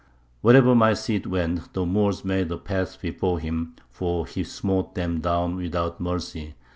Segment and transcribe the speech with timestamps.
[0.41, 5.19] Wherever my Cid went, the Moors made a path before him, for he smote them
[5.19, 6.55] down without mercy.